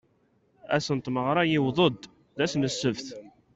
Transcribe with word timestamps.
Ass 0.75 0.87
n 0.95 0.97
tmeɣra 0.99 1.43
yewweḍ-d, 1.45 2.01
d 2.37 2.39
ass 2.45 2.53
n 2.55 2.61
ssebt. 2.73 3.07